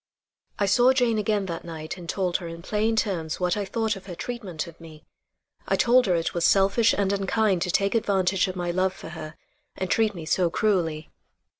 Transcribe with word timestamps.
I 0.57 0.65
saw 0.65 0.93
Jane 0.93 1.19
again 1.19 1.45
that 1.45 1.63
night 1.63 1.95
and 1.95 2.09
told 2.09 2.37
her 2.37 2.47
in 2.47 2.63
plain 2.63 2.95
terms 2.95 3.39
what 3.39 3.55
I 3.55 3.65
thought 3.65 3.95
of 3.95 4.07
her 4.07 4.15
treatment 4.15 4.65
of 4.65 4.81
me. 4.81 5.03
I 5.67 5.75
told 5.75 6.07
her 6.07 6.15
it 6.15 6.33
was 6.33 6.43
selfish 6.43 6.91
and 6.97 7.13
unkind 7.13 7.61
to 7.61 7.69
take 7.69 7.93
advantage 7.93 8.47
of 8.47 8.55
my 8.55 8.71
love 8.71 8.93
for 8.93 9.09
her 9.09 9.35
and 9.75 9.91
treat 9.91 10.15
me 10.15 10.25
so 10.25 10.49
cruelly. 10.49 11.11